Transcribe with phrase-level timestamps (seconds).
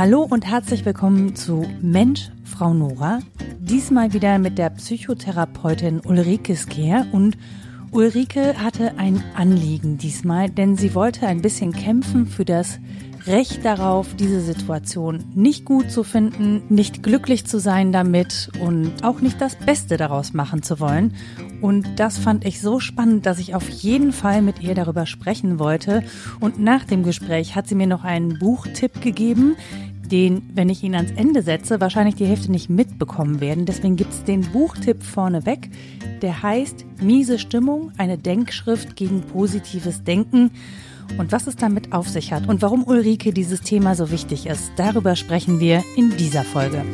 [0.00, 3.18] Hallo und herzlich willkommen zu Mensch, Frau Nora.
[3.58, 7.36] Diesmal wieder mit der Psychotherapeutin Ulrike Skeer und
[7.90, 12.80] Ulrike hatte ein Anliegen diesmal, denn sie wollte ein bisschen kämpfen für das
[13.26, 19.20] Recht darauf, diese Situation nicht gut zu finden, nicht glücklich zu sein damit und auch
[19.20, 21.14] nicht das Beste daraus machen zu wollen.
[21.60, 25.58] Und das fand ich so spannend, dass ich auf jeden Fall mit ihr darüber sprechen
[25.58, 26.02] wollte.
[26.40, 29.56] Und nach dem Gespräch hat sie mir noch einen Buchtipp gegeben,
[30.10, 33.66] den, wenn ich ihn ans Ende setze, wahrscheinlich die Hälfte nicht mitbekommen werden.
[33.66, 35.70] Deswegen gibt's den Buchtipp vorneweg.
[36.22, 40.50] Der heißt Miese Stimmung, eine Denkschrift gegen positives Denken.
[41.18, 44.72] Und was es damit auf sich hat und warum Ulrike dieses Thema so wichtig ist,
[44.76, 46.84] darüber sprechen wir in dieser Folge.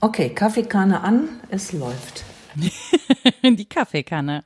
[0.00, 2.24] Okay, Kaffeekanne an, es läuft.
[3.42, 4.44] Die Kaffeekanne.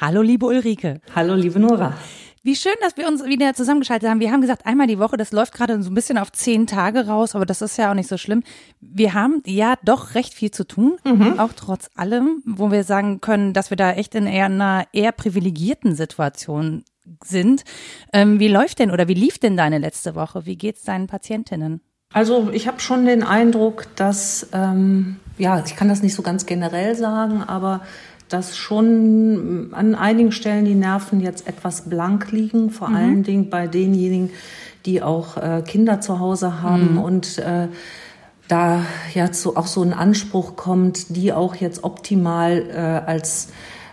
[0.00, 1.00] Hallo, liebe Ulrike.
[1.14, 1.96] Hallo, liebe Nora.
[2.42, 4.18] Wie schön, dass wir uns wieder zusammengeschaltet haben.
[4.18, 7.06] Wir haben gesagt, einmal die Woche, das läuft gerade so ein bisschen auf zehn Tage
[7.06, 8.42] raus, aber das ist ja auch nicht so schlimm.
[8.80, 11.38] Wir haben ja doch recht viel zu tun, mhm.
[11.38, 15.12] auch trotz allem, wo wir sagen können, dass wir da echt in eher einer eher
[15.12, 16.82] privilegierten Situation
[17.22, 17.64] sind.
[18.14, 20.46] Ähm, wie läuft denn oder wie lief denn deine letzte Woche?
[20.46, 21.82] Wie geht's deinen Patientinnen?
[22.14, 26.46] Also ich habe schon den Eindruck, dass, ähm, ja, ich kann das nicht so ganz
[26.46, 27.82] generell sagen, aber
[28.30, 32.96] dass schon an einigen Stellen die Nerven jetzt etwas blank liegen, vor mhm.
[32.96, 34.30] allen Dingen bei denjenigen,
[34.86, 36.98] die auch äh, Kinder zu Hause haben mhm.
[36.98, 37.68] und äh,
[38.48, 43.48] da ja zu, auch so ein Anspruch kommt, die auch jetzt optimal äh, als,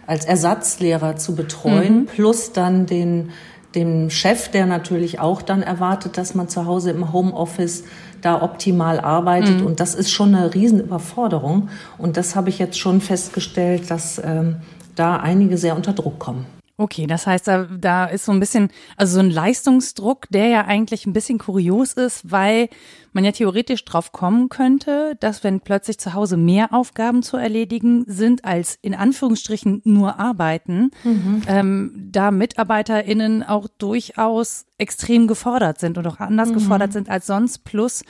[0.05, 2.05] als Ersatzlehrer zu betreuen, mhm.
[2.05, 3.31] plus dann den,
[3.75, 7.83] den Chef, der natürlich auch dann erwartet, dass man zu Hause im Homeoffice
[8.21, 9.61] da optimal arbeitet.
[9.61, 9.65] Mhm.
[9.65, 11.69] Und das ist schon eine Riesenüberforderung.
[11.97, 14.57] Und das habe ich jetzt schon festgestellt, dass ähm,
[14.95, 16.45] da einige sehr unter Druck kommen.
[16.79, 20.65] Okay, das heißt, da, da ist so ein bisschen, also so ein Leistungsdruck, der ja
[20.65, 22.69] eigentlich ein bisschen kurios ist, weil
[23.13, 28.03] man ja theoretisch drauf kommen könnte, dass wenn plötzlich zu Hause mehr Aufgaben zu erledigen
[28.05, 31.41] sind als in Anführungsstrichen nur Arbeiten, mhm.
[31.47, 36.53] ähm, da MitarbeiterInnen auch durchaus extrem gefordert sind und auch anders mhm.
[36.53, 38.03] gefordert sind als sonst, plus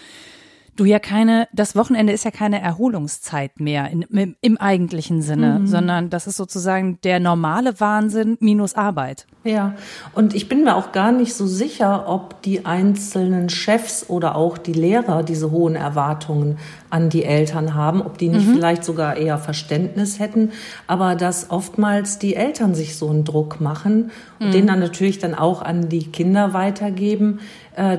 [0.77, 5.59] du ja keine, das Wochenende ist ja keine Erholungszeit mehr in, im, im, eigentlichen Sinne,
[5.59, 5.67] mhm.
[5.67, 9.25] sondern das ist sozusagen der normale Wahnsinn minus Arbeit.
[9.43, 9.75] Ja,
[10.13, 14.57] und ich bin mir auch gar nicht so sicher, ob die einzelnen Chefs oder auch
[14.57, 16.57] die Lehrer diese hohen Erwartungen
[16.89, 18.53] an die Eltern haben, ob die nicht mhm.
[18.53, 20.51] vielleicht sogar eher Verständnis hätten,
[20.85, 24.51] aber dass oftmals die Eltern sich so einen Druck machen und mhm.
[24.51, 27.39] den dann natürlich dann auch an die Kinder weitergeben,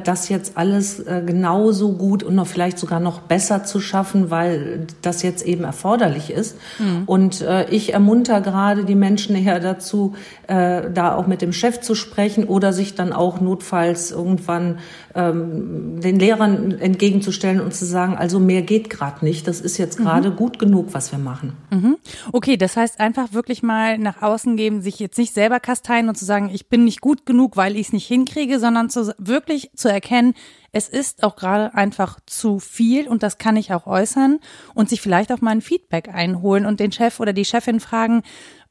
[0.03, 4.87] das jetzt alles äh, genauso gut und noch vielleicht sogar noch besser zu schaffen, weil
[5.03, 6.56] das jetzt eben erforderlich ist.
[6.78, 7.03] Mhm.
[7.06, 10.15] Und äh, ich ermunter gerade die Menschen eher dazu,
[10.47, 14.78] da auch mit dem Chef zu sprechen oder sich dann auch notfalls irgendwann
[15.19, 19.49] ähm, den Lehrern entgegenzustellen und zu sagen, also mehr geht gerade nicht.
[19.49, 20.37] Das ist jetzt gerade mhm.
[20.37, 21.55] gut genug, was wir machen.
[21.71, 21.97] Mhm.
[22.33, 26.17] Okay, das heißt einfach wirklich mal nach außen geben, sich jetzt nicht selber kasteien und
[26.17, 29.73] zu sagen, ich bin nicht gut genug, weil ich es nicht hinkriege, sondern zu, wirklich
[29.75, 30.34] zu erkennen,
[30.71, 34.39] es ist auch gerade einfach zu viel und das kann ich auch äußern
[34.75, 38.23] und sich vielleicht auch mal ein Feedback einholen und den Chef oder die Chefin fragen,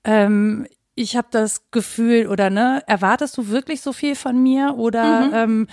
[0.06, 0.66] ähm,
[0.96, 5.34] ich habe das Gefühl oder ne, erwartest du wirklich so viel von mir oder mhm.
[5.34, 5.68] ähm,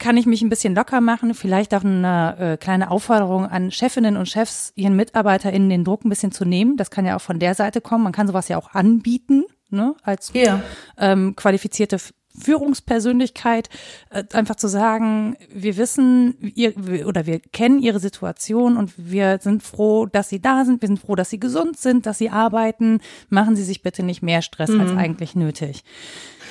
[0.00, 4.16] kann ich mich ein bisschen locker machen, vielleicht auch eine äh, kleine Aufforderung an Chefinnen
[4.16, 6.76] und Chefs, ihren MitarbeiterInnen den Druck ein bisschen zu nehmen.
[6.76, 8.02] Das kann ja auch von der Seite kommen.
[8.02, 10.62] Man kann sowas ja auch anbieten, ne, als yeah.
[10.98, 11.98] ähm, qualifizierte
[12.38, 13.68] Führungspersönlichkeit,
[14.10, 16.74] äh, einfach zu sagen, wir wissen ihr,
[17.06, 21.00] oder wir kennen ihre Situation und wir sind froh, dass sie da sind, wir sind
[21.00, 23.00] froh, dass sie gesund sind, dass sie arbeiten.
[23.28, 24.80] Machen Sie sich bitte nicht mehr Stress mhm.
[24.80, 25.84] als eigentlich nötig.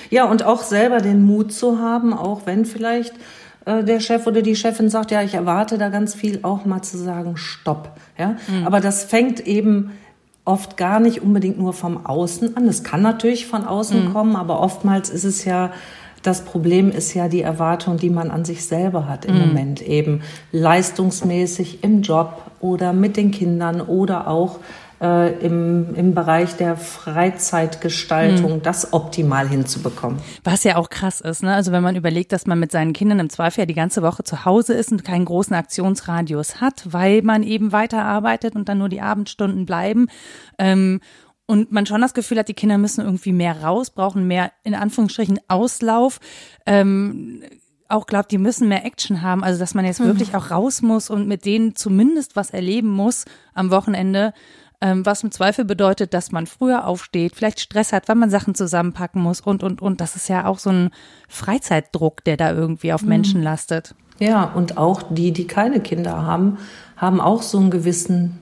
[0.09, 3.13] Ja, und auch selber den Mut zu haben, auch wenn vielleicht
[3.65, 6.81] äh, der Chef oder die Chefin sagt, ja, ich erwarte da ganz viel, auch mal
[6.81, 7.97] zu sagen, stopp.
[8.17, 8.65] Ja, mhm.
[8.65, 9.91] aber das fängt eben
[10.49, 12.67] oft gar nicht unbedingt nur vom Außen an.
[12.67, 14.13] Es kann natürlich von außen mhm.
[14.13, 15.71] kommen, aber oftmals ist es ja
[16.23, 19.47] das Problem ist ja die Erwartung, die man an sich selber hat im mhm.
[19.47, 24.59] Moment eben leistungsmäßig im Job oder mit den Kindern oder auch
[25.01, 28.61] äh, im, im Bereich der Freizeitgestaltung mhm.
[28.61, 30.19] das optimal hinzubekommen.
[30.43, 31.53] Was ja auch krass ist, ne?
[31.53, 34.23] Also wenn man überlegt, dass man mit seinen Kindern im Zweifel ja die ganze Woche
[34.23, 38.89] zu Hause ist und keinen großen Aktionsradius hat, weil man eben weiterarbeitet und dann nur
[38.89, 40.07] die Abendstunden bleiben.
[40.57, 40.99] Ähm,
[41.45, 44.75] und man schon das Gefühl hat, die Kinder müssen irgendwie mehr raus, brauchen mehr in
[44.75, 46.19] Anführungsstrichen Auslauf.
[46.67, 47.41] Ähm,
[47.87, 50.05] auch glaubt, die müssen mehr Action haben, also dass man jetzt mhm.
[50.05, 53.25] wirklich auch raus muss und mit denen zumindest was erleben muss
[53.55, 54.33] am Wochenende,
[54.81, 59.21] was im Zweifel bedeutet, dass man früher aufsteht, vielleicht Stress hat, weil man Sachen zusammenpacken
[59.21, 59.99] muss und, und, und.
[60.01, 60.89] Das ist ja auch so ein
[61.27, 63.95] Freizeitdruck, der da irgendwie auf Menschen lastet.
[64.19, 66.57] Ja, und auch die, die keine Kinder haben,
[66.97, 68.39] haben auch so einen gewissen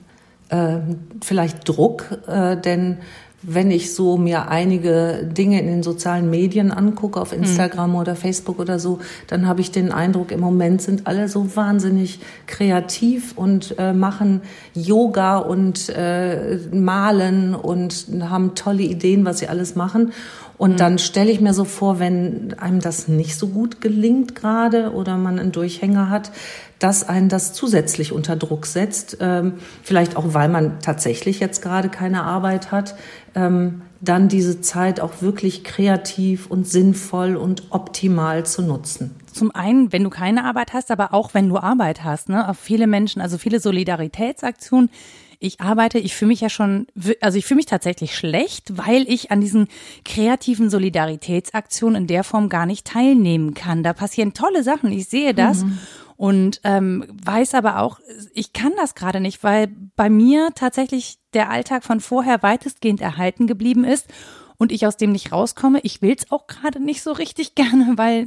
[0.48, 0.78] äh,
[1.22, 2.98] vielleicht Druck, äh, denn
[3.42, 7.96] wenn ich so mir einige Dinge in den sozialen Medien angucke, auf Instagram mhm.
[7.96, 8.98] oder Facebook oder so,
[9.28, 14.42] dann habe ich den Eindruck, im Moment sind alle so wahnsinnig kreativ und äh, machen
[14.74, 20.12] Yoga und äh, malen und haben tolle Ideen, was sie alles machen.
[20.58, 20.76] Und mhm.
[20.76, 25.16] dann stelle ich mir so vor, wenn einem das nicht so gut gelingt gerade oder
[25.16, 26.32] man einen Durchhänger hat,
[26.78, 31.88] dass einen das zusätzlich unter Druck setzt, ähm, vielleicht auch weil man tatsächlich jetzt gerade
[31.88, 32.94] keine Arbeit hat,
[33.34, 39.14] ähm, dann diese Zeit auch wirklich kreativ und sinnvoll und optimal zu nutzen.
[39.32, 42.48] Zum einen, wenn du keine Arbeit hast, aber auch wenn du Arbeit hast, ne?
[42.48, 44.90] Auf viele Menschen, also viele Solidaritätsaktionen.
[45.38, 46.86] Ich arbeite, ich fühle mich ja schon,
[47.20, 49.68] also ich fühle mich tatsächlich schlecht, weil ich an diesen
[50.04, 53.82] kreativen Solidaritätsaktionen in der Form gar nicht teilnehmen kann.
[53.82, 55.64] Da passieren tolle Sachen, ich sehe das.
[55.64, 55.78] Mhm
[56.18, 58.00] und ähm, weiß aber auch,
[58.34, 63.46] ich kann das gerade nicht, weil bei mir tatsächlich der Alltag von vorher weitestgehend erhalten
[63.46, 64.08] geblieben ist
[64.58, 65.80] und ich aus dem nicht rauskomme.
[65.84, 68.26] Ich will es auch gerade nicht so richtig gerne, weil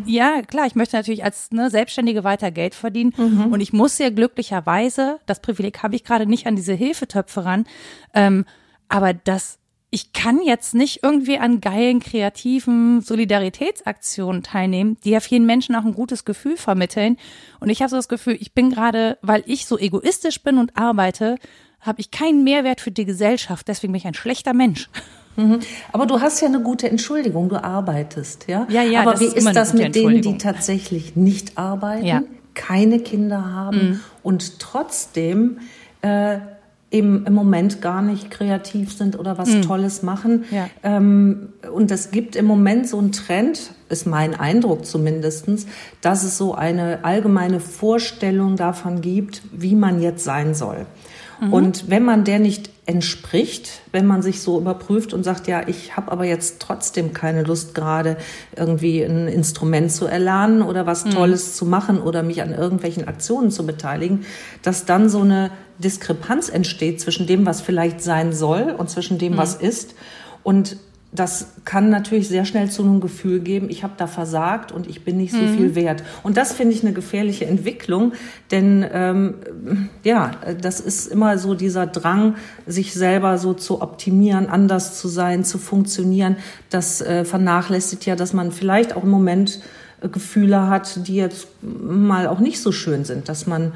[0.06, 3.52] ja klar, ich möchte natürlich als ne, Selbstständige weiter Geld verdienen mhm.
[3.52, 7.66] und ich muss ja glücklicherweise, das Privileg habe ich gerade nicht an diese Hilfetöpfe ran,
[8.14, 8.44] ähm,
[8.88, 9.58] aber das
[9.94, 15.84] ich kann jetzt nicht irgendwie an geilen, kreativen Solidaritätsaktionen teilnehmen, die ja vielen Menschen auch
[15.84, 17.18] ein gutes Gefühl vermitteln.
[17.60, 20.78] Und ich habe so das Gefühl, ich bin gerade, weil ich so egoistisch bin und
[20.78, 21.36] arbeite,
[21.78, 23.68] habe ich keinen Mehrwert für die Gesellschaft.
[23.68, 24.88] Deswegen bin ich ein schlechter Mensch.
[25.36, 25.60] Mhm.
[25.92, 28.66] Aber du hast ja eine gute Entschuldigung, du arbeitest, ja?
[28.68, 29.00] Ja, ja.
[29.00, 32.22] Aber wie ist, ist das mit denen, die tatsächlich nicht arbeiten, ja.
[32.54, 34.00] keine Kinder haben mhm.
[34.22, 35.58] und trotzdem
[36.02, 36.38] äh,
[36.92, 39.62] eben im Moment gar nicht kreativ sind oder was mhm.
[39.62, 40.44] Tolles machen.
[40.50, 40.68] Ja.
[40.82, 45.66] Ähm, und es gibt im Moment so einen Trend, ist mein Eindruck zumindestens,
[46.02, 50.86] dass es so eine allgemeine Vorstellung davon gibt, wie man jetzt sein soll.
[51.42, 51.52] Mhm.
[51.52, 55.96] Und wenn man der nicht entspricht, wenn man sich so überprüft und sagt, ja, ich
[55.96, 58.16] habe aber jetzt trotzdem keine Lust gerade
[58.56, 61.10] irgendwie ein Instrument zu erlernen oder was mhm.
[61.10, 64.24] Tolles zu machen oder mich an irgendwelchen Aktionen zu beteiligen,
[64.62, 69.32] dass dann so eine Diskrepanz entsteht zwischen dem, was vielleicht sein soll und zwischen dem,
[69.32, 69.38] mhm.
[69.38, 69.94] was ist.
[70.44, 70.76] Und
[71.14, 75.04] das kann natürlich sehr schnell zu einem Gefühl geben, ich habe da versagt und ich
[75.04, 75.56] bin nicht so mhm.
[75.56, 76.02] viel wert.
[76.22, 78.12] Und das finde ich eine gefährliche Entwicklung,
[78.50, 79.34] denn ähm,
[80.04, 80.30] ja,
[80.60, 82.36] das ist immer so dieser Drang,
[82.66, 86.36] sich selber so zu optimieren, anders zu sein, zu funktionieren.
[86.70, 89.60] Das äh, vernachlässigt ja, dass man vielleicht auch im Moment
[90.00, 93.72] äh, Gefühle hat, die jetzt mal auch nicht so schön sind, dass man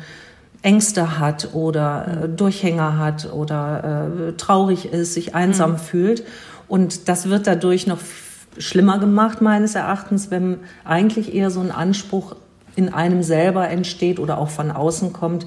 [0.62, 5.78] Ängste hat oder äh, Durchhänger hat oder äh, traurig ist, sich einsam mhm.
[5.78, 6.24] fühlt.
[6.68, 7.98] Und das wird dadurch noch
[8.58, 12.36] schlimmer gemacht, meines Erachtens, wenn eigentlich eher so ein Anspruch
[12.74, 15.46] in einem selber entsteht oder auch von außen kommt,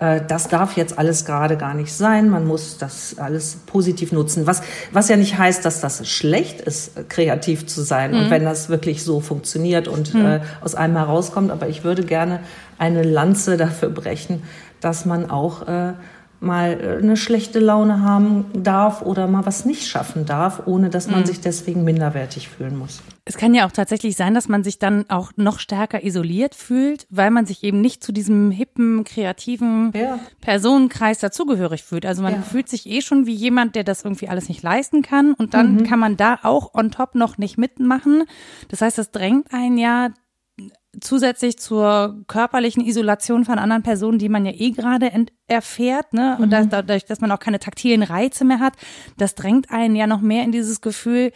[0.00, 2.28] äh, das darf jetzt alles gerade gar nicht sein.
[2.30, 4.46] Man muss das alles positiv nutzen.
[4.46, 4.62] Was,
[4.92, 8.12] was ja nicht heißt, dass das schlecht ist, kreativ zu sein.
[8.12, 8.18] Mhm.
[8.18, 10.24] Und wenn das wirklich so funktioniert und mhm.
[10.24, 11.50] äh, aus einem herauskommt.
[11.50, 12.40] Aber ich würde gerne
[12.78, 14.42] eine Lanze dafür brechen,
[14.80, 15.92] dass man auch äh,
[16.40, 21.08] mal äh, eine schlechte Laune haben darf oder mal was nicht schaffen darf, ohne dass
[21.08, 21.26] man mhm.
[21.26, 23.02] sich deswegen minderwertig fühlen muss.
[23.26, 27.06] Es kann ja auch tatsächlich sein, dass man sich dann auch noch stärker isoliert fühlt,
[27.10, 30.18] weil man sich eben nicht zu diesem hippen, kreativen ja.
[30.40, 32.06] Personenkreis dazugehörig fühlt.
[32.06, 32.42] Also man ja.
[32.42, 35.76] fühlt sich eh schon wie jemand, der das irgendwie alles nicht leisten kann und dann
[35.76, 35.84] mhm.
[35.84, 38.24] kann man da auch on top noch nicht mitmachen.
[38.68, 40.08] Das heißt, das drängt einen ja
[41.00, 45.10] zusätzlich zur körperlichen Isolation von anderen Personen, die man ja eh gerade
[45.46, 46.68] erfährt, ne, und mhm.
[46.70, 48.74] dadurch, dass man auch keine taktilen Reize mehr hat,
[49.16, 51.32] das drängt einen ja noch mehr in dieses Gefühl,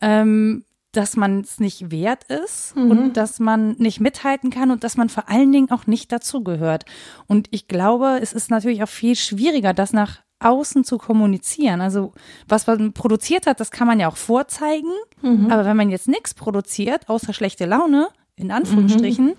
[0.00, 2.90] ähm, dass man es nicht wert ist mhm.
[2.90, 6.84] und dass man nicht mithalten kann und dass man vor allen Dingen auch nicht dazugehört.
[7.26, 11.80] Und ich glaube, es ist natürlich auch viel schwieriger, das nach außen zu kommunizieren.
[11.80, 12.12] Also
[12.48, 14.92] was man produziert hat, das kann man ja auch vorzeigen.
[15.22, 15.50] Mhm.
[15.50, 19.34] Aber wenn man jetzt nichts produziert, außer schlechte Laune, in Anführungsstrichen, mhm.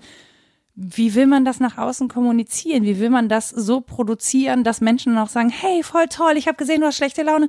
[0.74, 2.84] wie will man das nach außen kommunizieren?
[2.84, 6.56] Wie will man das so produzieren, dass Menschen auch sagen, hey, voll toll, ich habe
[6.56, 7.48] gesehen, du hast schlechte Laune.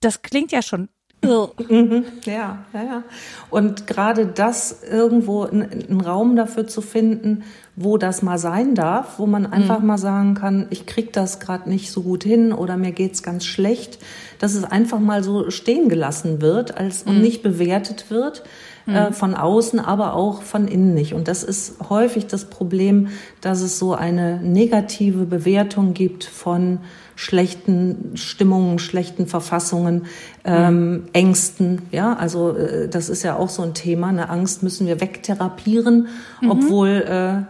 [0.00, 0.88] Das klingt ja schon
[1.22, 2.04] Mhm.
[2.24, 3.02] Ja, ja, ja.
[3.50, 7.44] Und gerade das irgendwo einen Raum dafür zu finden,
[7.82, 9.86] wo das mal sein darf, wo man einfach mhm.
[9.86, 13.46] mal sagen kann, ich krieg das gerade nicht so gut hin oder mir geht's ganz
[13.46, 13.98] schlecht,
[14.38, 17.22] dass es einfach mal so stehen gelassen wird als und mhm.
[17.22, 18.44] nicht bewertet wird
[18.86, 19.12] äh, mhm.
[19.12, 21.14] von außen, aber auch von innen nicht.
[21.14, 23.08] Und das ist häufig das Problem,
[23.40, 26.80] dass es so eine negative Bewertung gibt von
[27.16, 30.06] schlechten Stimmungen, schlechten Verfassungen,
[30.44, 31.02] ähm, mhm.
[31.12, 31.82] Ängsten.
[31.92, 34.08] Ja, also äh, das ist ja auch so ein Thema.
[34.08, 36.08] Eine Angst müssen wir wegtherapieren,
[36.40, 36.50] mhm.
[36.50, 37.42] obwohl äh,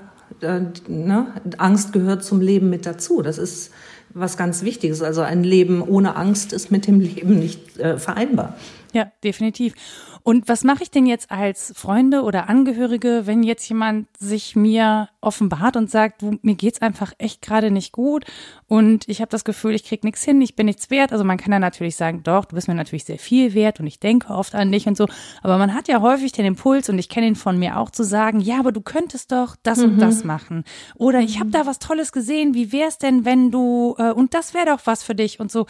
[0.43, 1.27] äh, ne,
[1.59, 3.23] Angst gehört zum Leben mit dazu.
[3.23, 3.71] Das ist
[4.13, 5.03] was ganz Wichtiges.
[5.03, 8.57] Also ein Leben ohne Angst ist mit dem Leben nicht äh, vereinbar.
[8.93, 9.75] Ja, definitiv.
[10.23, 15.09] Und was mache ich denn jetzt als Freunde oder Angehörige, wenn jetzt jemand sich mir
[15.21, 18.25] offenbart und sagt, du, mir geht's einfach echt gerade nicht gut
[18.67, 21.13] und ich habe das Gefühl, ich krieg nichts hin, ich bin nichts wert.
[21.13, 23.87] Also man kann ja natürlich sagen, doch, du bist mir natürlich sehr viel wert und
[23.87, 25.07] ich denke oft an dich und so.
[25.43, 28.05] Aber man hat ja häufig den Impuls und ich kenne ihn von mir auch zu
[28.05, 29.85] sagen, ja, aber du könntest doch das mhm.
[29.85, 30.65] und das machen.
[30.95, 34.55] Oder ich habe da was Tolles gesehen, wie wär's denn, wenn du äh, und das
[34.55, 35.67] wäre doch was für dich und so.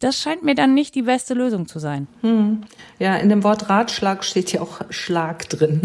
[0.00, 2.08] Das scheint mir dann nicht die beste Lösung zu sein.
[2.20, 2.62] Hm.
[2.98, 5.80] Ja, in dem Wort Ratschlag steht ja auch Schlag drin.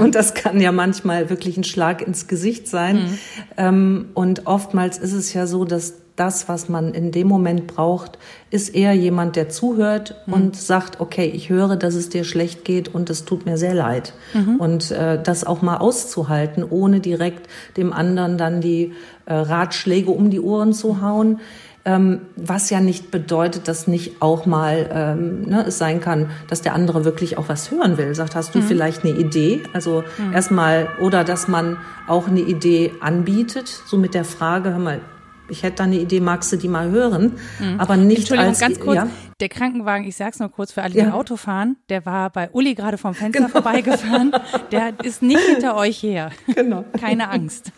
[0.00, 2.98] Und das kann ja manchmal wirklich ein Schlag ins Gesicht sein.
[2.98, 3.18] Hm.
[3.56, 8.18] Ähm, und oftmals ist es ja so, dass das, was man in dem Moment braucht,
[8.50, 10.32] ist eher jemand, der zuhört mhm.
[10.32, 13.74] und sagt, okay, ich höre, dass es dir schlecht geht und es tut mir sehr
[13.74, 14.12] leid.
[14.32, 14.56] Mhm.
[14.56, 18.92] Und äh, das auch mal auszuhalten, ohne direkt dem anderen dann die
[19.26, 21.40] äh, Ratschläge um die Ohren zu hauen.
[21.86, 26.62] Ähm, was ja nicht bedeutet, dass nicht auch mal ähm, ne, es sein kann, dass
[26.62, 28.14] der andere wirklich auch was hören will.
[28.14, 28.62] Sagt, hast du mhm.
[28.62, 29.62] vielleicht eine Idee?
[29.74, 30.32] Also mhm.
[30.32, 31.76] erstmal, oder dass man
[32.08, 35.00] auch eine Idee anbietet, so mit der Frage, hör mal,
[35.48, 37.32] ich hätte da eine Idee, magst du die mal hören?
[37.58, 37.78] Mhm.
[37.78, 39.08] Aber nicht Entschuldigung, als, ganz kurz, ja?
[39.40, 41.12] der Krankenwagen, ich sag's nur kurz für alle, die ja.
[41.12, 43.50] Auto fahren, der war bei Uli gerade vom Fenster genau.
[43.50, 44.32] vorbeigefahren.
[44.72, 46.30] Der ist nicht hinter euch her.
[46.54, 46.84] Genau.
[46.98, 47.72] Keine Angst.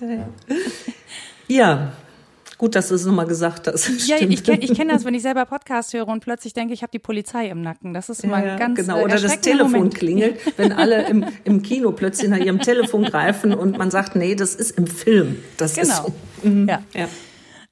[1.49, 1.93] Ja,
[2.59, 3.91] Gut, dass du es nochmal gesagt hast.
[4.07, 6.83] Ja, ich kenne ich kenn das, wenn ich selber Podcast höre und plötzlich denke, ich
[6.83, 7.93] habe die Polizei im Nacken.
[7.93, 9.95] Das ist immer ja, ganz Genau, oder das Telefon Moment.
[9.95, 14.35] klingelt, wenn alle im, im Kino plötzlich nach ihrem Telefon greifen und man sagt, nee,
[14.35, 15.43] das ist im Film.
[15.57, 15.89] Das genau.
[15.89, 16.49] ist so.
[16.49, 16.69] Mhm.
[16.69, 16.83] Ja.
[16.95, 17.09] ja.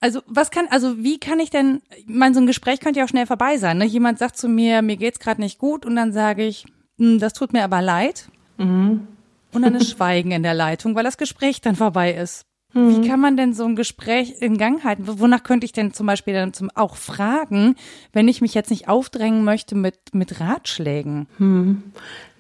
[0.01, 3.07] Also was kann, also wie kann ich denn, ich meine, so ein Gespräch könnte ja
[3.07, 3.79] auch schnell vorbei sein.
[3.79, 3.87] Ne?
[3.87, 6.67] Jemand sagt zu mir, mir geht's gerade nicht gut und dann sage ich,
[6.99, 8.29] hm, das tut mir aber leid.
[8.59, 9.07] Mhm.
[9.53, 12.45] Und dann ist Schweigen in der Leitung, weil das Gespräch dann vorbei ist.
[12.75, 13.07] Wie mhm.
[13.07, 15.05] kann man denn so ein Gespräch in Gang halten?
[15.07, 17.77] Wonach könnte ich denn zum Beispiel dann zum, auch fragen,
[18.13, 21.29] wenn ich mich jetzt nicht aufdrängen möchte mit, mit Ratschlägen?
[21.39, 21.85] Hm.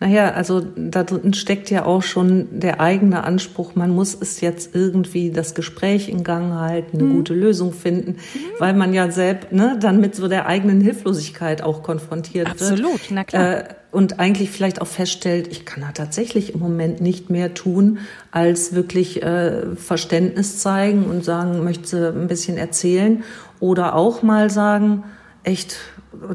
[0.01, 4.75] Naja, also da drin steckt ja auch schon der eigene Anspruch, man muss es jetzt
[4.75, 7.17] irgendwie das Gespräch in Gang halten, eine hm.
[7.17, 8.39] gute Lösung finden, mhm.
[8.59, 12.95] weil man ja selbst ne, dann mit so der eigenen Hilflosigkeit auch konfrontiert Absolut, wird.
[12.95, 13.59] Absolut, na klar.
[13.61, 17.99] Äh, und eigentlich vielleicht auch feststellt, ich kann da tatsächlich im Moment nicht mehr tun,
[18.33, 23.23] als wirklich äh, Verständnis zeigen und sagen, möchte ein bisschen erzählen
[23.61, 25.05] oder auch mal sagen,
[25.45, 25.77] echt,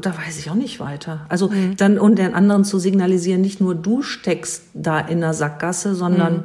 [0.00, 1.26] da weiß ich auch nicht weiter.
[1.28, 1.76] Also mhm.
[1.76, 6.44] dann und den anderen zu signalisieren, nicht nur du steckst da in der Sackgasse, sondern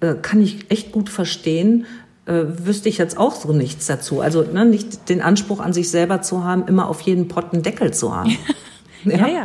[0.00, 0.08] mhm.
[0.08, 1.86] äh, kann ich echt gut verstehen,
[2.26, 4.20] äh, wüsste ich jetzt auch so nichts dazu.
[4.20, 7.92] Also ne, nicht den Anspruch an sich selber zu haben, immer auf jeden Potten Deckel
[7.92, 8.36] zu haben.
[9.04, 9.28] ja, ja.
[9.28, 9.44] ja.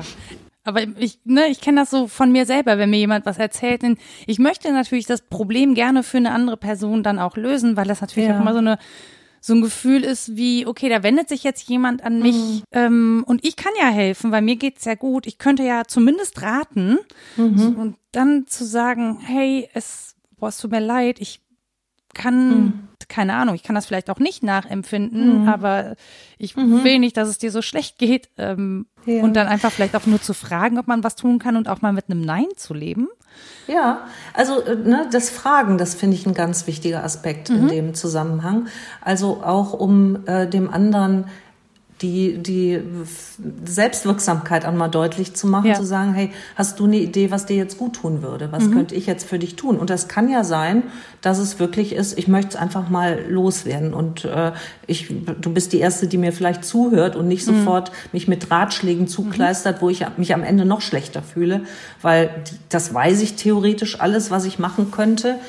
[0.68, 3.84] Aber ich, ne, ich kenne das so von mir selber, wenn mir jemand was erzählt.
[3.84, 7.86] Denn ich möchte natürlich das Problem gerne für eine andere Person dann auch lösen, weil
[7.86, 8.36] das natürlich ja.
[8.36, 8.80] auch immer so eine
[9.46, 12.64] so ein Gefühl ist wie, okay, da wendet sich jetzt jemand an mich mhm.
[12.72, 15.28] ähm, und ich kann ja helfen, weil mir geht's ja gut.
[15.28, 16.98] Ich könnte ja zumindest raten
[17.38, 17.56] mhm.
[17.56, 21.42] so, und dann zu sagen, hey, es, boah, es tut mir leid, ich
[22.16, 22.88] kann, mhm.
[23.08, 25.48] keine Ahnung, ich kann das vielleicht auch nicht nachempfinden, mhm.
[25.48, 25.96] aber
[26.40, 26.84] ich mhm.
[26.84, 28.30] will nicht, dass es dir so schlecht geht.
[28.38, 29.22] Ähm, ja.
[29.22, 31.84] Und dann einfach vielleicht auch nur zu fragen, ob man was tun kann und auch
[31.84, 33.10] mal mit einem Nein zu leben.
[33.68, 34.02] Ja,
[34.34, 37.68] also äh, ne, das Fragen, das finde ich ein ganz wichtiger Aspekt in mhm.
[37.70, 38.68] dem Zusammenhang.
[39.02, 41.26] Also auch um äh, dem anderen
[42.02, 42.82] die, die
[43.64, 45.76] Selbstwirksamkeit einmal deutlich zu machen, ja.
[45.76, 48.52] zu sagen, hey, hast du eine Idee, was dir jetzt gut tun würde?
[48.52, 48.74] Was mhm.
[48.74, 49.78] könnte ich jetzt für dich tun?
[49.78, 50.84] Und das kann ja sein,
[51.22, 54.52] dass es wirklich ist, ich möchte es einfach mal loswerden und äh,
[54.88, 55.08] ich,
[55.40, 57.60] du bist die Erste, die mir vielleicht zuhört und nicht mhm.
[57.60, 59.82] sofort mich mit Ratschlägen zukleistert, mhm.
[59.82, 61.62] wo ich mich am Ende noch schlechter fühle,
[62.02, 62.30] weil
[62.68, 65.40] das weiß ich theoretisch alles, was ich machen könnte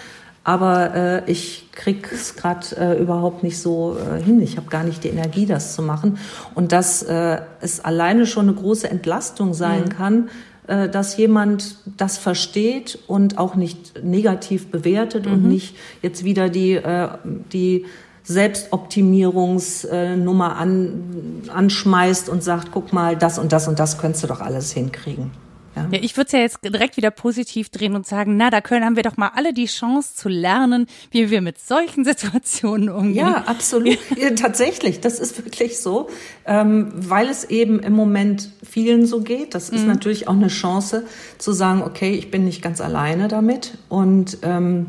[0.47, 4.41] aber äh, ich krieg's gerade äh, überhaupt nicht so äh, hin.
[4.41, 6.19] Ich habe gar nicht die Energie, das zu machen.
[6.55, 9.89] Und dass äh, es alleine schon eine große Entlastung sein mhm.
[9.89, 10.29] kann,
[10.69, 15.33] äh, dass jemand das versteht und auch nicht negativ bewertet mhm.
[15.33, 17.09] und nicht jetzt wieder die äh,
[17.53, 17.87] die
[18.23, 24.41] Selbstoptimierungsnummer an, anschmeißt und sagt, guck mal, das und das und das könntest du doch
[24.41, 25.33] alles hinkriegen.
[25.77, 28.61] Ja, Ja, ich würde es ja jetzt direkt wieder positiv drehen und sagen, na, da
[28.61, 32.89] können haben wir doch mal alle die Chance zu lernen, wie wir mit solchen Situationen
[32.89, 33.15] umgehen.
[33.17, 33.99] Ja, absolut.
[34.17, 36.09] Ja, tatsächlich, das ist wirklich so,
[36.47, 39.55] ähm, weil es eben im Moment vielen so geht.
[39.55, 41.05] Das ist natürlich auch eine Chance
[41.39, 43.77] zu sagen, okay, ich bin nicht ganz alleine damit.
[43.89, 44.87] Und ähm,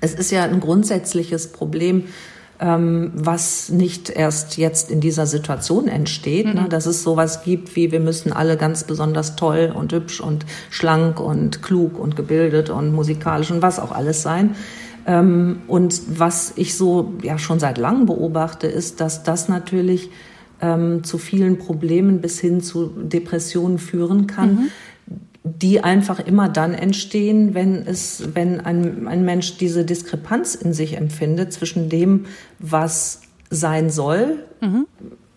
[0.00, 2.04] es ist ja ein grundsätzliches Problem,
[2.66, 6.66] was nicht erst jetzt in dieser Situation entsteht, ne?
[6.70, 11.20] dass es sowas gibt wie wir müssen alle ganz besonders toll und hübsch und schlank
[11.20, 14.56] und klug und gebildet und musikalisch und was auch alles sein.
[15.06, 20.10] Ähm, und was ich so ja schon seit langem beobachte, ist, dass das natürlich
[20.62, 24.70] ähm, zu vielen Problemen bis hin zu Depressionen führen kann,
[25.44, 30.96] die einfach immer dann entstehen, wenn es, wenn ein, ein Mensch diese Diskrepanz in sich
[30.96, 32.24] empfindet zwischen dem,
[32.58, 33.20] was
[33.50, 34.42] sein soll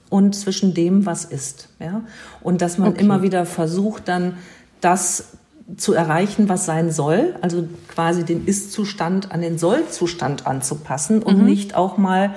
[0.09, 1.67] und zwischen dem, was ist.
[1.79, 2.03] Ja?
[2.41, 3.01] Und dass man Okay.
[3.01, 4.37] immer wieder versucht, dann
[4.79, 5.33] das
[5.75, 11.75] zu erreichen, was sein soll, also quasi den Ist-Zustand an den Soll-Zustand anzupassen und nicht
[11.75, 12.33] auch mal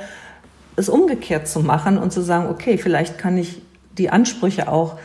[0.75, 3.63] es umgekehrt zu machen und zu sagen, okay, vielleicht kann ich
[3.97, 4.99] die Ansprüche auch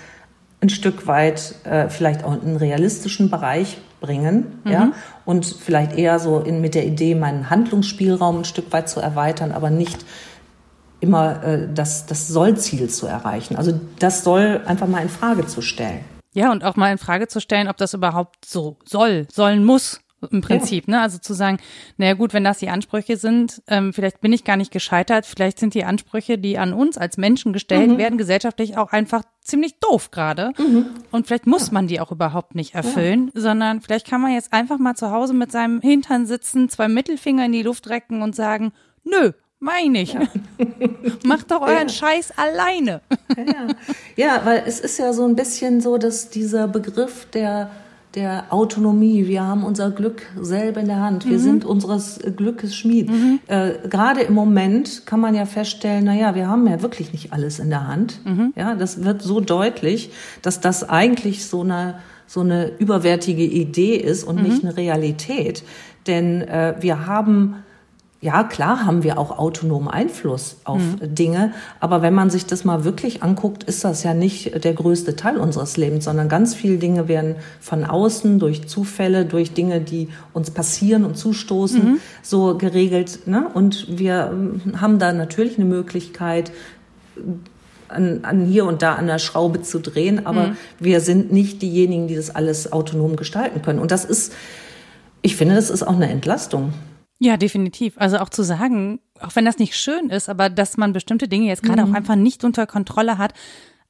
[0.65, 4.91] ein Stück weit äh, vielleicht auch in einen realistischen Bereich bringen, ja,
[5.23, 9.51] und vielleicht eher so in, mit der Idee, meinen Handlungsspielraum ein Stück weit zu erweitern,
[9.51, 10.05] aber nicht
[10.99, 13.55] immer äh, das, das Sollziel zu erreichen.
[13.55, 16.01] Also das soll einfach mal in Frage zu stellen.
[16.33, 20.01] Ja, und auch mal in Frage zu stellen, ob das überhaupt so soll, sollen muss.
[20.31, 21.01] Im Prinzip, ne?
[21.01, 21.59] Also zu sagen,
[21.97, 25.59] naja gut, wenn das die Ansprüche sind, ähm, vielleicht bin ich gar nicht gescheitert, vielleicht
[25.59, 30.11] sind die Ansprüche, die an uns als Menschen gestellt werden, gesellschaftlich auch einfach ziemlich doof
[30.11, 30.51] gerade.
[31.11, 34.79] Und vielleicht muss man die auch überhaupt nicht erfüllen, sondern vielleicht kann man jetzt einfach
[34.79, 38.73] mal zu Hause mit seinem Hintern sitzen, zwei Mittelfinger in die Luft recken und sagen,
[39.03, 40.17] nö, meine ich.
[41.23, 43.01] Macht doch euren Scheiß alleine.
[43.37, 43.67] Ja,
[44.15, 47.69] ja, weil es ist ja so ein bisschen so, dass dieser Begriff der,
[48.15, 53.09] der Autonomie, wir haben unser Glück selber in der Hand, wir sind unseres Glückes Schmied.
[53.47, 57.33] Äh, Gerade im Moment kann man ja feststellen, na ja, wir haben ja wirklich nicht
[57.33, 58.19] alles in der Hand.
[58.55, 61.95] Ja, das wird so deutlich, dass das eigentlich so eine
[62.27, 65.63] so eine überwertige Idee ist und nicht eine Realität.
[66.07, 67.57] Denn äh, wir haben
[68.25, 72.83] ja, klar haben wir auch autonomen Einfluss auf Dinge, aber wenn man sich das mal
[72.83, 77.07] wirklich anguckt, ist das ja nicht der größte Teil unseres Lebens, sondern ganz viele Dinge
[77.07, 83.27] werden von außen, durch Zufälle, durch Dinge, die uns passieren und zustoßen, so geregelt.
[83.27, 83.47] Ne?
[83.53, 86.51] Und wir ähm, haben da natürlich eine Möglichkeit,
[87.89, 92.07] an, an hier und da an der Schraube zu drehen, aber wir sind nicht diejenigen,
[92.07, 93.77] die das alles autonom gestalten können.
[93.77, 94.33] Und das ist,
[95.21, 96.73] ich finde, das ist auch eine Entlastung.
[97.19, 97.97] Ja, definitiv.
[97.97, 101.47] Also auch zu sagen, auch wenn das nicht schön ist, aber dass man bestimmte Dinge
[101.47, 103.33] jetzt gerade auch einfach nicht unter Kontrolle hat,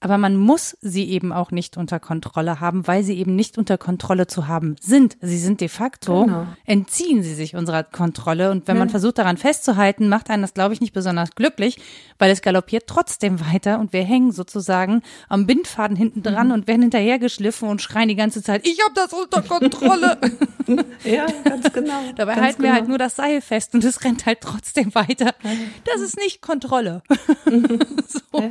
[0.06, 3.80] aber man muss sie eben auch nicht unter Kontrolle haben, weil sie eben nicht unter
[3.80, 5.18] Kontrolle zu haben sind.
[5.20, 6.46] Sie sind de facto, Genau.
[6.66, 8.52] entziehen sie sich unserer Kontrolle.
[8.52, 11.80] Und wenn man versucht daran festzuhalten, macht einen das, glaube ich, nicht besonders glücklich,
[12.20, 16.84] weil es galoppiert trotzdem weiter und wir hängen sozusagen am Bindfaden hinten dran und werden
[16.84, 20.20] hinterhergeschliffen und schreien die ganze Zeit, ich habe das unter Kontrolle.
[21.04, 22.00] Ja, ganz genau.
[22.16, 22.80] Dabei ganz halten wir genau.
[22.80, 25.36] halt nur das Seil fest und es rennt halt trotzdem weiter.
[25.84, 27.04] Das ist nicht Kontrolle.
[28.08, 28.40] so.
[28.42, 28.50] Ja,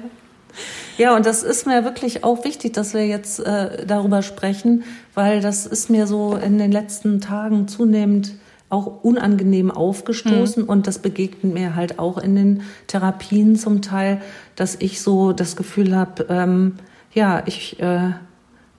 [1.16, 5.66] und das ist mir wirklich auch wichtig, dass wir jetzt äh, darüber sprechen, weil das
[5.66, 8.34] ist mir so in den letzten Tagen zunehmend
[8.70, 14.20] auch unangenehm aufgestoßen und das begegnet mir halt auch in den Therapien zum Teil,
[14.56, 16.74] dass ich so das Gefühl habe, ähm,
[17.12, 18.10] ja, ich, äh,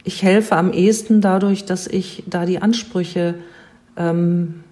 [0.04, 3.36] ich helfe am ehesten dadurch, dass ich da die Ansprüche
[3.96, 4.64] ähm,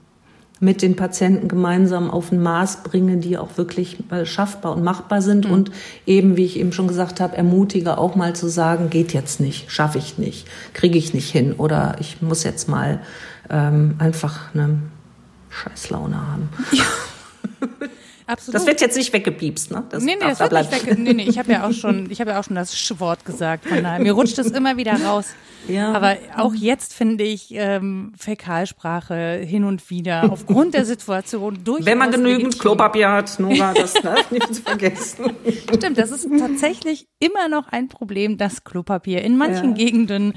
[0.64, 5.22] mit den Patienten gemeinsam auf ein Maß bringe, die auch wirklich äh, schaffbar und machbar
[5.22, 5.72] sind und
[6.06, 9.70] eben, wie ich eben schon gesagt habe, ermutige auch mal zu sagen, geht jetzt nicht,
[9.70, 13.02] schaffe ich nicht, kriege ich nicht hin oder ich muss jetzt mal
[13.50, 14.80] ähm, einfach eine
[15.50, 16.50] Scheißlaune haben.
[18.28, 18.56] Absolut.
[18.56, 19.84] Das wird jetzt nicht weggepiepst, ne?
[19.90, 20.88] Das Nee, nee, das da wird nicht bleiben.
[20.88, 21.00] weg.
[21.00, 23.66] Nee, nee, ich habe ja auch schon, ich habe ja auch schon das Sch-Wort gesagt.
[23.66, 25.28] Von daher, mir rutscht es immer wieder raus.
[25.68, 25.94] Ja.
[25.94, 31.98] Aber auch jetzt finde ich ähm, Fäkalsprache hin und wieder aufgrund der Situation durchaus Wenn
[31.98, 32.60] man genügend legitim.
[32.60, 35.32] Klopapier hat, Nora, das darf nicht zu vergessen.
[35.74, 39.76] Stimmt, das ist tatsächlich immer noch ein Problem, dass Klopapier in manchen Ja.
[39.86, 40.34] Gegenden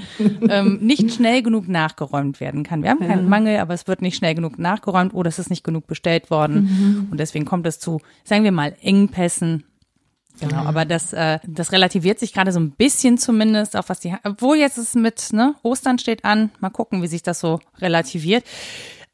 [0.49, 2.85] ähm, nicht schnell genug nachgeräumt werden kann.
[2.85, 5.65] Wir haben keinen Mangel, aber es wird nicht schnell genug nachgeräumt oder es ist nicht
[5.65, 7.09] genug bestellt worden.
[7.11, 9.65] Und deswegen kommt es zu, sagen wir mal, Engpässen.
[10.41, 14.15] Genau, aber das, äh, das relativiert sich gerade so ein bisschen zumindest, auf was die,
[14.23, 16.51] obwohl jetzt es mit, ne, Ostern steht an.
[16.61, 18.45] Mal gucken, wie sich das so relativiert.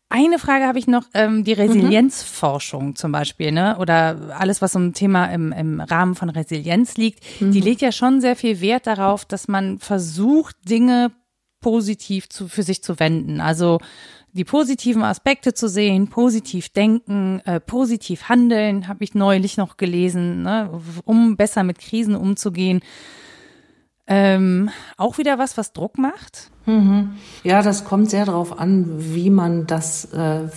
[0.09, 3.79] Eine Frage habe ich noch, ähm, die Resilienzforschung zum Beispiel, ne?
[3.79, 8.21] Oder alles, was um Thema im, im Rahmen von Resilienz liegt, die legt ja schon
[8.21, 11.13] sehr viel Wert darauf, dass man versucht, Dinge
[11.63, 13.41] positiv zu, für sich zu wenden.
[13.41, 13.79] Also
[14.33, 20.43] die positiven Aspekte zu sehen, positiv denken, äh, positiv handeln, habe ich neulich noch gelesen,
[20.43, 20.71] ne,
[21.05, 22.81] um besser mit Krisen umzugehen.
[24.07, 26.51] Ähm, auch wieder was, was Druck macht.
[26.67, 27.13] Mhm.
[27.45, 30.49] Ja, das kommt sehr darauf an, wie man das äh,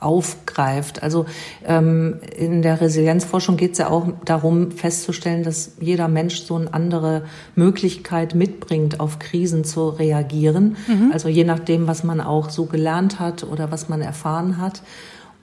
[0.00, 1.02] aufgreift.
[1.02, 1.26] Also
[1.64, 6.72] ähm, in der Resilienzforschung geht es ja auch darum, festzustellen, dass jeder Mensch so eine
[6.72, 7.22] andere
[7.54, 10.76] Möglichkeit mitbringt, auf Krisen zu reagieren.
[10.86, 11.10] Mhm.
[11.12, 14.82] Also je nachdem, was man auch so gelernt hat oder was man erfahren hat.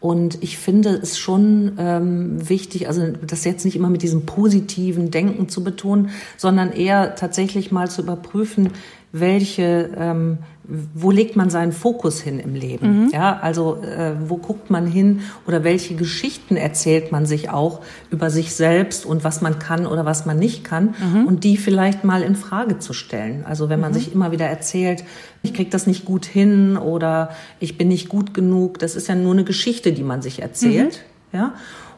[0.01, 5.11] Und ich finde es schon ähm, wichtig, also das jetzt nicht immer mit diesem positiven
[5.11, 8.71] Denken zu betonen, sondern eher tatsächlich mal zu überprüfen,
[9.11, 13.05] welche, ähm, wo legt man seinen Fokus hin im Leben?
[13.05, 13.09] Mhm.
[13.11, 18.29] Ja, also äh, wo guckt man hin oder welche Geschichten erzählt man sich auch über
[18.29, 21.25] sich selbst und was man kann oder was man nicht kann mhm.
[21.25, 23.43] und die vielleicht mal in Frage zu stellen.
[23.45, 23.95] Also wenn man mhm.
[23.95, 25.03] sich immer wieder erzählt,
[25.43, 29.15] ich krieg das nicht gut hin oder ich bin nicht gut genug, das ist ja
[29.15, 31.39] nur eine Geschichte, die man sich erzählt, mhm.
[31.39, 31.53] ja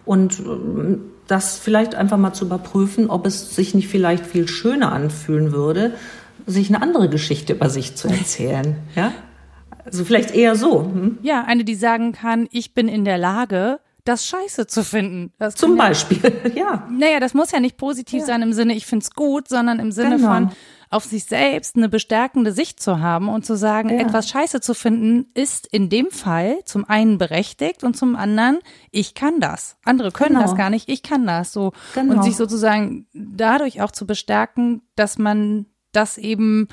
[0.05, 4.91] und ähm, das vielleicht einfach mal zu überprüfen, ob es sich nicht vielleicht viel schöner
[4.91, 5.93] anfühlen würde,
[6.45, 8.77] sich eine andere Geschichte über sich zu erzählen.
[8.95, 9.13] Ja?
[9.85, 10.83] Also vielleicht eher so.
[10.83, 11.17] Hm?
[11.21, 15.31] Ja, eine, die sagen kann, ich bin in der Lage, das Scheiße zu finden.
[15.39, 16.19] Das Zum Beispiel,
[16.55, 16.87] ja.
[16.91, 18.25] Naja, das muss ja nicht positiv ja.
[18.25, 20.33] sein im Sinne, ich find's gut, sondern im Sinne genau.
[20.33, 20.51] von
[20.89, 23.97] auf sich selbst eine bestärkende Sicht zu haben und zu sagen, ja.
[23.97, 28.59] etwas Scheiße zu finden, ist in dem Fall zum einen berechtigt und zum anderen,
[28.91, 29.75] ich kann das.
[29.85, 30.41] Andere können genau.
[30.43, 31.51] das gar nicht, ich kann das.
[31.51, 32.13] So genau.
[32.13, 36.67] und sich sozusagen dadurch auch zu bestärken, dass man das eben,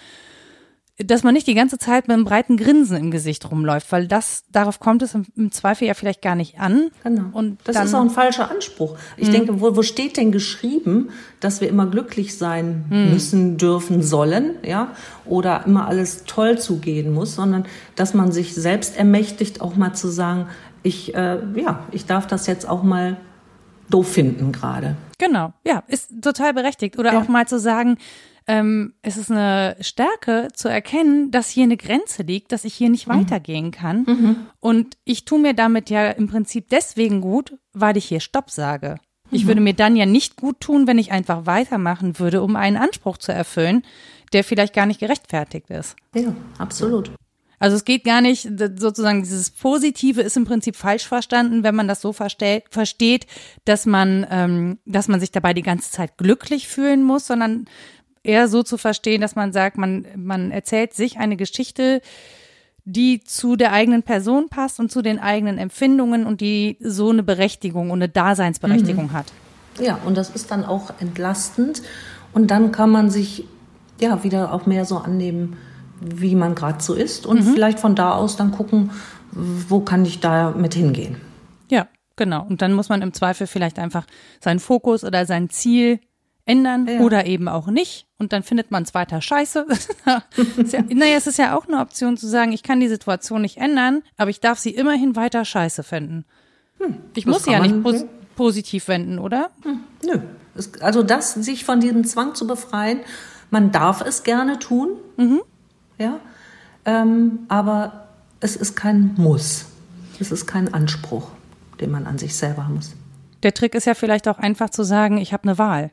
[0.99, 4.45] dass man nicht die ganze Zeit mit einem breiten Grinsen im Gesicht rumläuft, weil das,
[4.51, 6.91] darauf kommt es im, im Zweifel ja vielleicht gar nicht an.
[7.03, 7.25] Genau.
[7.33, 8.97] Und das dann, ist auch ein falscher Anspruch.
[9.17, 9.33] Ich mh.
[9.33, 12.97] denke, wo, wo steht denn geschrieben, dass wir immer glücklich sein mh.
[13.07, 14.93] müssen, dürfen, sollen, ja?
[15.25, 17.65] Oder immer alles toll zugehen muss, sondern
[17.97, 20.49] dass man sich selbst ermächtigt, auch mal zu sagen,
[20.83, 23.17] ich, äh, ja, ich darf das jetzt auch mal
[23.91, 24.97] doof finden gerade.
[25.19, 26.99] Genau, ja, ist total berechtigt.
[26.99, 27.21] Oder ja.
[27.21, 27.99] auch mal zu sagen,
[28.51, 32.91] ähm, es ist eine Stärke zu erkennen, dass hier eine Grenze liegt, dass ich hier
[32.91, 33.21] nicht mhm.
[33.21, 34.03] weitergehen kann.
[34.09, 34.37] Mhm.
[34.59, 38.97] Und ich tue mir damit ja im Prinzip deswegen gut, weil ich hier Stopp sage.
[39.31, 39.49] Ich mhm.
[39.49, 43.19] würde mir dann ja nicht gut tun, wenn ich einfach weitermachen würde, um einen Anspruch
[43.19, 43.85] zu erfüllen,
[44.33, 45.95] der vielleicht gar nicht gerechtfertigt ist.
[46.13, 47.13] Ja, absolut.
[47.61, 51.87] Also es geht gar nicht, sozusagen dieses Positive ist im Prinzip falsch verstanden, wenn man
[51.87, 53.27] das so versteht, versteht
[53.67, 57.67] dass man, ähm, dass man sich dabei die ganze Zeit glücklich fühlen muss, sondern
[58.23, 62.01] eher so zu verstehen, dass man sagt, man, man erzählt sich eine Geschichte,
[62.85, 67.23] die zu der eigenen Person passt und zu den eigenen Empfindungen und die so eine
[67.23, 69.13] Berechtigung und eine Daseinsberechtigung mhm.
[69.13, 69.27] hat.
[69.81, 71.83] Ja, und das ist dann auch entlastend
[72.33, 73.45] und dann kann man sich
[74.01, 75.57] ja wieder auch mehr so annehmen,
[76.01, 77.53] wie man gerade so ist und mhm.
[77.53, 78.91] vielleicht von da aus dann gucken,
[79.33, 81.17] wo kann ich da mit hingehen.
[81.71, 82.45] Ja, genau.
[82.49, 84.07] Und dann muss man im Zweifel vielleicht einfach
[84.41, 86.01] seinen Fokus oder sein Ziel
[86.45, 87.01] ändern ja.
[87.01, 88.07] oder eben auch nicht.
[88.19, 89.67] Und dann findet man es weiter scheiße.
[90.07, 93.57] ja, naja, es ist ja auch eine Option zu sagen, ich kann die Situation nicht
[93.57, 96.25] ändern, aber ich darf sie immerhin weiter scheiße finden.
[96.79, 98.05] Hm, ich muss sie ja nicht pos
[98.37, 99.51] positiv wenden, oder?
[99.63, 100.19] Hm, nö.
[100.55, 103.01] Es, also das, sich von diesem Zwang zu befreien,
[103.51, 105.43] man darf es gerne tun, mhm.
[105.99, 106.21] ja,
[106.85, 108.09] ähm, aber
[108.41, 109.67] es ist kein Muss.
[110.19, 111.29] Es ist kein Anspruch,
[111.81, 112.93] den man an sich selber muss.
[113.43, 115.91] Der Trick ist ja vielleicht auch einfach zu sagen, ich habe eine Wahl.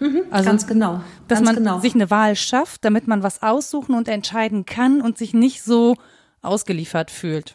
[0.00, 1.00] Mhm, also, ganz genau.
[1.28, 1.78] Dass ganz man genau.
[1.78, 5.96] sich eine Wahl schafft, damit man was aussuchen und entscheiden kann und sich nicht so
[6.42, 7.54] ausgeliefert fühlt.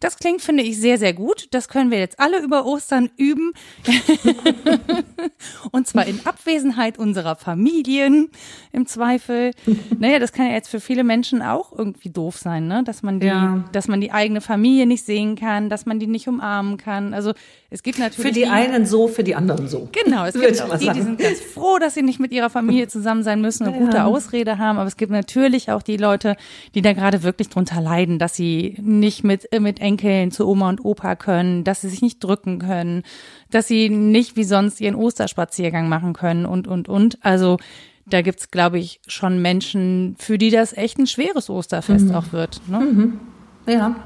[0.00, 1.48] Das klingt, finde ich, sehr, sehr gut.
[1.52, 3.52] Das können wir jetzt alle über Ostern üben.
[5.70, 8.30] und zwar in Abwesenheit unserer Familien
[8.72, 9.52] im Zweifel.
[9.98, 12.82] Naja, das kann ja jetzt für viele Menschen auch irgendwie doof sein, ne?
[12.84, 13.64] Dass man die, ja.
[13.72, 17.14] dass man die eigene Familie nicht sehen kann, dass man die nicht umarmen kann.
[17.14, 17.32] Also
[17.70, 18.28] es gibt natürlich.
[18.28, 19.88] Für die, die einen so, für die anderen so.
[19.90, 22.86] Genau, es gibt auch die, die sind ganz froh, dass sie nicht mit ihrer Familie
[22.88, 23.84] zusammen sein müssen, eine ja.
[23.84, 24.78] gute Ausrede haben.
[24.78, 26.36] Aber es gibt natürlich auch die Leute,
[26.74, 30.84] die da gerade wirklich drunter leiden, dass sie nicht mit, mit Enkeln zu Oma und
[30.84, 33.02] Opa können, dass sie sich nicht drücken können,
[33.50, 37.18] dass sie nicht wie sonst ihren Osterspaziergang machen können und, und, und.
[37.24, 37.58] Also
[38.06, 42.14] da gibt's, glaube ich, schon Menschen, für die das echt ein schweres Osterfest mhm.
[42.14, 42.60] auch wird.
[42.68, 42.80] Ne?
[42.80, 43.20] Mhm.
[43.66, 43.96] Ja.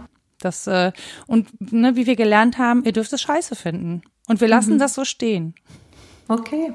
[0.40, 0.92] Das, äh,
[1.26, 4.02] und ne, wie wir gelernt haben, ihr dürft es scheiße finden.
[4.28, 4.78] Und wir lassen mhm.
[4.78, 5.54] das so stehen.
[6.28, 6.72] Okay.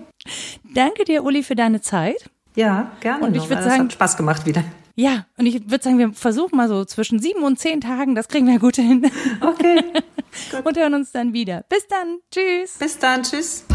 [0.73, 2.29] Danke dir, Uli, für deine Zeit.
[2.55, 3.25] Ja, gerne.
[3.25, 4.63] Und ich würde sagen, hat Spaß gemacht wieder.
[4.95, 8.27] Ja, und ich würde sagen, wir versuchen mal so zwischen sieben und zehn Tagen, das
[8.27, 9.09] kriegen wir gut hin.
[9.41, 9.83] Okay.
[10.63, 11.65] und hören uns dann wieder.
[11.67, 12.19] Bis dann.
[12.31, 12.77] Tschüss.
[12.77, 13.23] Bis dann.
[13.23, 13.65] Tschüss.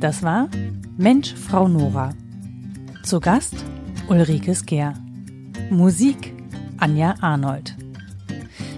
[0.00, 0.48] Das war
[0.96, 2.14] Mensch, Frau Nora.
[3.04, 3.54] Zu Gast
[4.08, 4.94] Ulrike Sker.
[5.70, 6.34] Musik
[6.78, 7.76] Anja Arnold.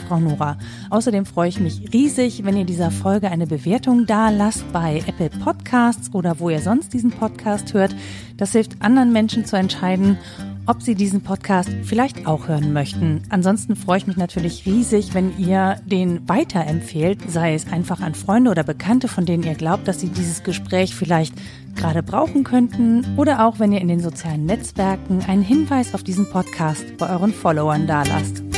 [0.09, 0.59] @fraunora.
[0.91, 5.31] Außerdem freue ich mich riesig, wenn ihr dieser Folge eine Bewertung da lasst bei Apple
[5.31, 7.95] Podcasts oder wo ihr sonst diesen Podcast hört.
[8.37, 10.19] Das hilft anderen Menschen zu entscheiden,
[10.67, 13.23] ob Sie diesen Podcast vielleicht auch hören möchten.
[13.29, 18.51] Ansonsten freue ich mich natürlich riesig, wenn ihr den weiterempfehlt, sei es einfach an Freunde
[18.51, 21.35] oder Bekannte, von denen ihr glaubt, dass sie dieses Gespräch vielleicht
[21.75, 26.29] gerade brauchen könnten oder auch wenn ihr in den sozialen Netzwerken einen Hinweis auf diesen
[26.31, 28.52] Podcast bei euren Followern dalasst.